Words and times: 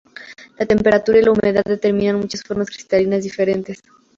La 0.57 0.65
temperatura 0.65 1.19
y 1.19 1.21
la 1.23 1.29
humedad 1.31 1.61
determinan 1.63 2.19
muchas 2.19 2.41
formas 2.41 2.71
cristalinas 2.71 3.21
diferentes. 3.21 3.83